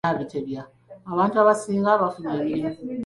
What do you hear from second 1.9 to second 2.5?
bafunye